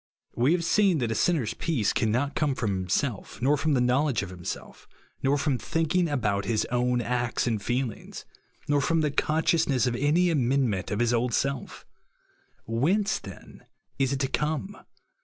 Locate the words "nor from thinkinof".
5.21-6.11